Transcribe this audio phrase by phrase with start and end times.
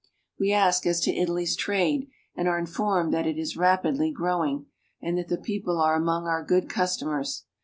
[0.39, 4.65] We ask as to Italy's trade, and are informed that it is rapidly growing,
[4.99, 7.43] and that the people are among our good customers.